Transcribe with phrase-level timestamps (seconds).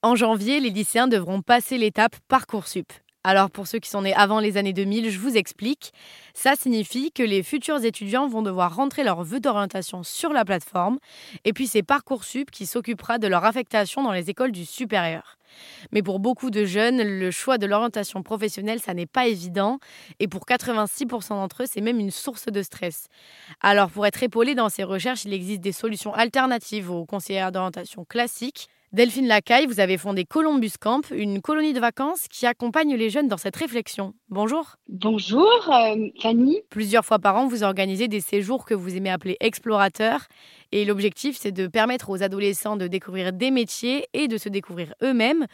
[0.00, 2.92] En janvier, les lycéens devront passer l'étape Parcoursup.
[3.24, 5.92] Alors pour ceux qui sont nés avant les années 2000, je vous explique.
[6.34, 11.00] Ça signifie que les futurs étudiants vont devoir rentrer leur vœu d'orientation sur la plateforme
[11.44, 15.36] et puis c'est Parcoursup qui s'occupera de leur affectation dans les écoles du supérieur.
[15.90, 19.80] Mais pour beaucoup de jeunes, le choix de l'orientation professionnelle, ça n'est pas évident.
[20.20, 23.08] Et pour 86% d'entre eux, c'est même une source de stress.
[23.62, 28.04] Alors pour être épaulé dans ces recherches, il existe des solutions alternatives aux conseillères d'orientation
[28.04, 28.68] classiques.
[28.94, 33.28] Delphine Lacaille, vous avez fondé Columbus Camp, une colonie de vacances qui accompagne les jeunes
[33.28, 34.14] dans cette réflexion.
[34.30, 34.76] Bonjour.
[34.88, 36.62] Bonjour, euh, Fanny.
[36.70, 40.28] Plusieurs fois par an, vous organisez des séjours que vous aimez appeler explorateurs.
[40.70, 44.94] Et l'objectif, c'est de permettre aux adolescents de découvrir des métiers et de se découvrir
[45.02, 45.46] eux-mêmes.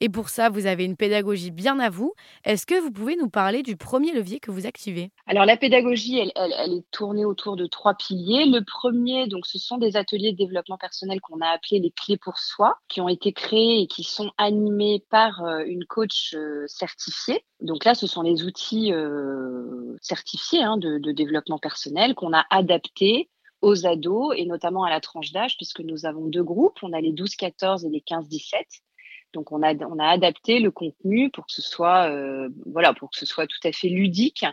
[0.00, 2.14] Et pour ça, vous avez une pédagogie bien à vous.
[2.44, 5.10] Est-ce que vous pouvez nous parler du premier levier que vous activez?
[5.26, 6.32] Alors la pédagogie, elle,
[6.72, 8.46] est tournée autour de trois piliers.
[8.46, 12.16] Le premier, donc, ce sont des ateliers de développement personnel qu'on a appelés les clés
[12.16, 16.64] pour soi, qui ont été créés et qui sont animés par euh, une coach euh,
[16.68, 17.44] certifiée.
[17.60, 22.46] Donc là, ce sont les outils euh, certifiés hein, de, de développement personnel qu'on a
[22.50, 23.28] adaptés
[23.62, 26.78] aux ados et notamment à la tranche d'âge, puisque nous avons deux groupes.
[26.82, 28.80] On a les 12-14 et les 15-17.
[29.32, 33.10] Donc on a, on a adapté le contenu pour que ce soit, euh, voilà, pour
[33.10, 34.44] que ce soit tout à fait ludique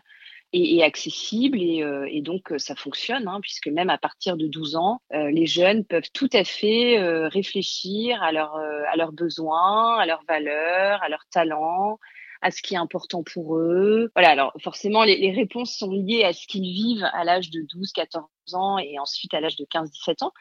[0.53, 1.61] et, accessible.
[1.61, 5.31] Et, euh, et, donc ça fonctionne, hein, puisque même à partir de 12 ans, euh,
[5.31, 11.01] les jeunes peuvent tout à fait réfléchir à, leur, à leurs besoins, à leurs valeurs,
[11.01, 11.99] à leurs talents,
[12.41, 14.11] à ce qui est important pour eux.
[14.15, 17.61] Voilà, alors forcément, les, les réponses sont liées à ce qu'ils vivent à l'âge de
[17.73, 18.23] 12, 14
[18.55, 20.33] ans et ensuite à l'âge de 15, 17 ans.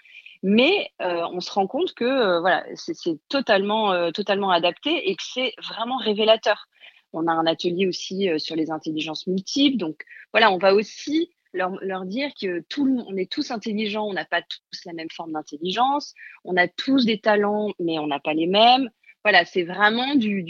[0.43, 2.95] Mais euh, on se rend compte que euh, voilà, c'est
[3.29, 6.67] totalement, euh, totalement adapté et que c'est vraiment révélateur.
[7.13, 9.79] On a un atelier aussi sur les intelligences multiples.
[9.79, 14.13] Donc voilà, on va aussi leur, leur, dire que tout, on est tous intelligents, on
[14.13, 16.13] n'a pas tous la même forme d'intelligence,
[16.45, 18.91] on a tous des talents, mais on n'a pas les mêmes
[19.27, 20.45] voilà, c'est vraiment du,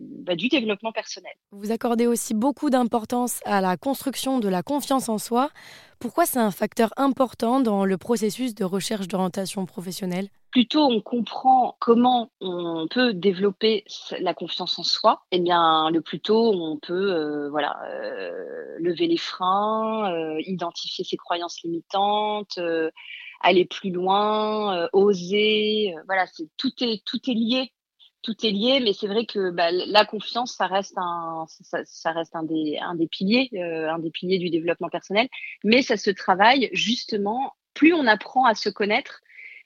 [0.00, 1.32] bah, du, développement personnel.
[1.52, 5.50] Vous accordez aussi beaucoup d'importance à la construction de la confiance en soi.
[5.98, 10.28] Pourquoi c'est un facteur important dans le processus de recherche d'orientation professionnelle?
[10.50, 13.84] Plutôt on comprend comment on peut développer
[14.20, 18.76] la confiance en soi, et eh bien le plus tôt on peut euh, voilà euh,
[18.78, 22.58] lever les freins, euh, identifier ses croyances limitantes,
[23.40, 25.94] aller plus loin, oser.
[26.06, 27.72] voilà, c'est tout est tout est lié
[28.28, 31.46] tout est lié, mais c'est vrai que bah, la confiance, ça reste un,
[32.42, 35.28] des, un des piliers, euh, un des piliers du développement personnel.
[35.64, 37.54] Mais ça se travaille justement.
[37.72, 39.20] Plus on apprend à se connaître,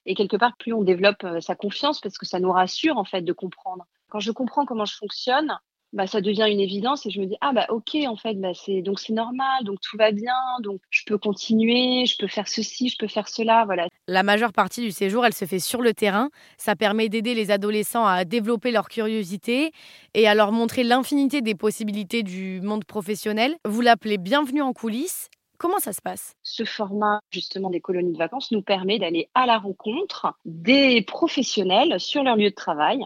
[0.06, 3.04] et quelque part, plus on développe euh, sa confiance, parce que ça nous rassure en
[3.04, 3.84] fait de comprendre.
[4.10, 5.58] Quand je comprends comment je fonctionne,
[5.92, 8.52] bah, ça devient une évidence et je me dis ah bah ok en fait bah
[8.54, 10.32] c'est donc c'est normal donc tout va bien
[10.62, 13.88] donc je peux continuer je peux faire ceci je peux faire cela voilà.
[14.08, 16.30] La majeure partie du séjour elle se fait sur le terrain.
[16.56, 19.72] Ça permet d'aider les adolescents à développer leur curiosité
[20.14, 23.56] et à leur montrer l'infinité des possibilités du monde professionnel.
[23.64, 25.28] Vous l'appelez bienvenue en coulisses.
[25.58, 26.34] Comment ça se passe?
[26.42, 32.00] Ce format justement des colonies de vacances nous permet d'aller à la rencontre des professionnels
[32.00, 33.04] sur leur lieu de travail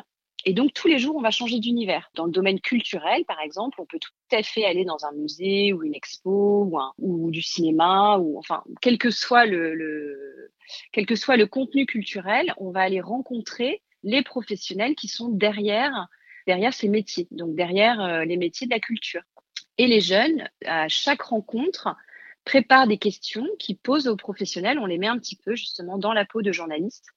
[0.48, 2.08] et donc, tous les jours, on va changer d'univers.
[2.14, 5.72] Dans le domaine culturel, par exemple, on peut tout à fait aller dans un musée
[5.72, 10.52] ou une expo ou, du cinéma, ou enfin, quel que soit le,
[11.50, 16.06] contenu culturel, on va aller rencontrer les professionnels qui sont derrière,
[16.70, 19.22] ces métiers, donc derrière euh, les métiers de la culture.
[19.78, 21.88] Et les jeunes, à chaque rencontre,
[22.44, 24.78] préparent des questions qui posent aux professionnels.
[24.78, 27.16] On les met un petit peu justement dans la peau de journalistes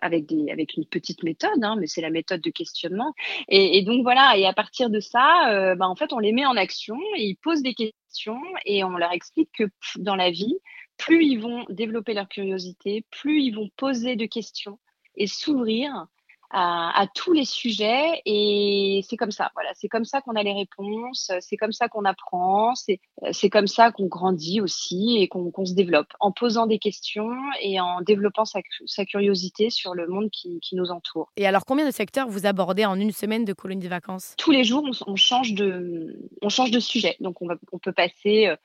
[0.00, 0.30] avec
[0.76, 3.14] une petite méthode, hein, mais c'est la méthode de questionnement.
[3.48, 6.32] Et, et, donc voilà, et à partir de ça, euh, bah, en fait, on les
[6.32, 9.64] met en action, et ils posent des questions et on leur explique que
[9.96, 10.56] dans la vie,
[10.96, 14.78] plus ils vont développer leur curiosité, plus ils vont poser de questions
[15.16, 16.06] et s'ouvrir,
[16.50, 19.50] à, tous les sujets et c'est comme ça.
[19.54, 23.00] Voilà, c'est comme ça qu'on a les réponses, c'est comme ça qu'on apprend, c'est
[23.32, 27.80] c'est comme ça qu'on grandit aussi et qu'on se développe en posant des questions et
[27.80, 31.30] en développant sa, sa curiosité sur le monde qui, qui, nous entoure.
[31.36, 34.34] Et alors, combien de secteurs vous abordez en une semaine de colonie de vacances?
[34.38, 37.16] Tous les jours, on, change de on change de sujet.
[37.20, 38.56] Donc, on, va, on peut passer, euh,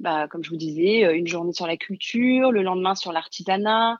[0.00, 3.98] bah, comme je vous disais, euh, une journée sur la culture, le lendemain sur l'artisanat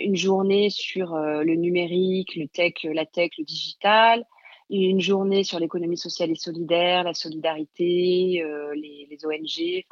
[0.00, 4.24] une journée sur euh, le numérique, le tech, la tech, le digital,
[4.70, 9.84] une journée sur l'économie sociale et solidaire, la solidarité, euh, les, ONG.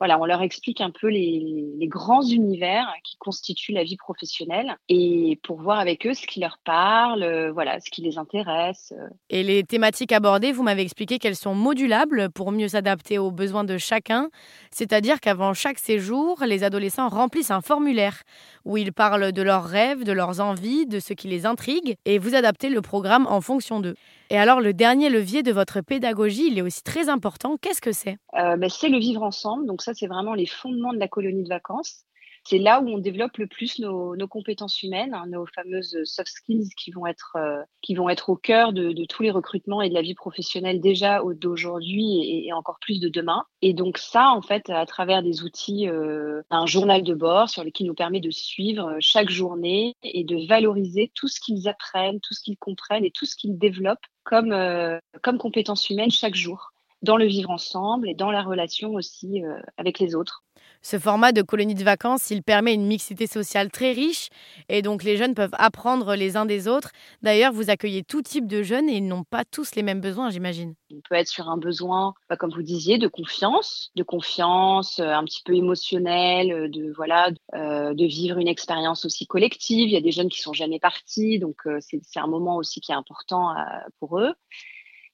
[0.00, 4.74] Voilà, on leur explique un peu les, les, grands univers qui constituent la vie professionnelle
[4.88, 8.94] et pour voir avec eux ce qui leur parle, voilà, ce qui les intéresse.
[9.28, 13.64] Et les thématiques abordées, vous m'avez expliqué qu'elles sont modulables pour mieux s'adapter aux besoins
[13.64, 14.30] de chacun.
[14.70, 18.22] C'est-à-dire qu'avant chaque séjour, les adolescents remplissent un formulaire
[18.64, 22.18] où ils parlent de leurs rêves, de leurs envies, de ce qui les intrigue et
[22.18, 23.96] vous adaptez le programme en fonction d'eux.
[24.32, 27.56] Et alors, le dernier levier de votre pédagogie, il est aussi très important.
[27.60, 28.16] Qu'est-ce que c'est?
[28.38, 29.66] Euh, ben, C'est le vivre ensemble.
[29.66, 32.04] Donc ça, c'est vraiment les fondements de la colonie de vacances
[32.44, 36.70] c'est là où on développe le plus nos, compétences humaines, hein, nos fameuses soft skills
[36.76, 39.94] qui vont être, euh, qui vont être au cœur de, tous les recrutements et de
[39.94, 43.44] la vie professionnelle déjà d'aujourd'hui et, encore plus de demain.
[43.62, 47.64] Et donc ça, en fait, à travers des outils, euh, un journal de bord sur
[47.64, 52.34] lequel nous permet de suivre chaque journée et de valoriser tout ce qu'ils apprennent, tout
[52.34, 56.72] ce qu'ils comprennent et tout ce qu'ils développent comme, euh, comme compétences humaines chaque jour
[57.02, 59.42] dans le vivre ensemble et dans la relation aussi
[59.78, 60.44] avec les autres.
[60.82, 64.30] Ce format de colonie de vacances, il permet une mixité sociale très riche
[64.70, 66.92] et donc les jeunes peuvent apprendre les uns des autres.
[67.20, 70.30] D'ailleurs, vous accueillez tout type de jeunes et ils n'ont pas tous les mêmes besoins,
[70.30, 70.74] j'imagine.
[70.90, 75.12] On peut être sur un besoin, bah, comme vous disiez, de confiance, de confiance, euh,
[75.12, 79.86] un petit peu émotionnel, euh, de voilà, euh, de vivre une expérience aussi collective.
[79.86, 82.92] Il y a des jeunes qui sont jamais partis, donc c'est un moment aussi qui
[82.92, 83.54] est important
[83.98, 84.32] pour eux.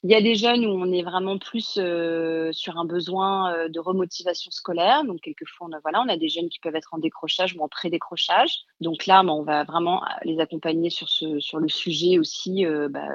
[0.02, 3.68] Il y a des jeunes où on est vraiment plus euh, sur un besoin euh,
[3.68, 5.04] de remotivation scolaire.
[5.04, 7.62] Donc, quelquefois, on a, voilà, on a des jeunes qui peuvent être en décrochage ou
[7.62, 8.60] en pré-décrochage.
[8.80, 12.64] Donc là, bah, on va vraiment euh, les accompagner sur, ce, sur le sujet aussi
[12.90, 13.08] bah,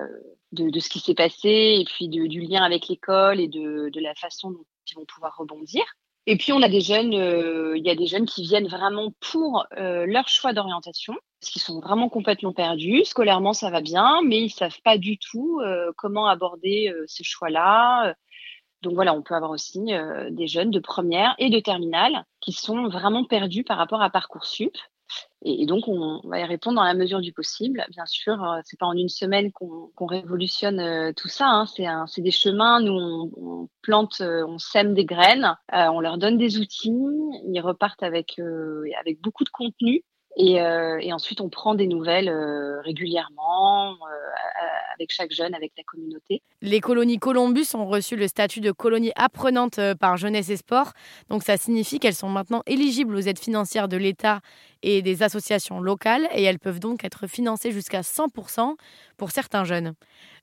[0.52, 3.90] de, de, ce qui s'est passé et puis de, du lien avec l'école et de,
[3.90, 5.84] de la façon dont ils vont pouvoir rebondir.
[6.28, 9.12] Et puis on a des jeunes, euh, il y a des jeunes qui viennent vraiment
[9.32, 13.04] pour euh, leur choix d'orientation, parce qu'ils sont vraiment complètement perdus.
[13.04, 18.16] Scolairement, ça va bien, mais ils savent pas du tout euh, comment aborder ces choix-là.
[18.84, 19.80] Donc voilà, on peut avoir aussi
[20.32, 24.76] des jeunes de première et de terminale qui sont vraiment perdus par rapport à parcoursup
[25.44, 27.84] et, donc, on, va y répondre dans la mesure du possible.
[27.90, 31.48] Bien sûr, euh, c'est pas en une semaine qu'on révolutionne euh, tout ça.
[31.48, 31.66] Hein.
[32.08, 32.80] C'est des chemins.
[32.80, 36.92] Nous, on, plante, euh, on sème des graines, on leur donne des outils.
[37.48, 38.40] Ils repartent avec
[39.00, 40.04] avec beaucoup de contenu.
[40.38, 42.30] Et, et, ensuite, on prend des nouvelles
[42.84, 43.98] régulièrement
[44.96, 46.42] avec chaque jeune, avec la communauté.
[46.62, 50.94] Les colonies Columbus ont reçu le statut de colonie apprenante par Jeunesse et Sport.
[51.30, 54.40] Donc, ça signifie qu'elles sont maintenant éligibles aux aides financières de l'État
[54.84, 58.76] et des associations locales et elles peuvent donc être financées jusqu'à 100%
[59.18, 59.94] pour certains jeunes.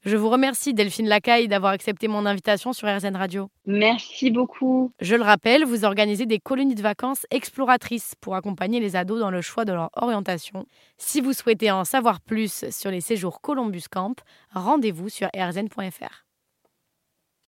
[0.05, 3.51] Je vous remercie Delphine Lacaille d'avoir accepté mon invitation sur RZN Radio.
[3.67, 4.93] Merci beaucoup.
[5.01, 9.31] Je le rappelle, vous organisez des colonies de vacances exploratrices pour accompagner les ados dans
[9.31, 10.67] le choix de leur orientation.
[10.99, 14.15] Si vous souhaitez en savoir plus sur les séjours Columbus Camp,
[14.55, 16.28] rendez-vous sur rzn.fr.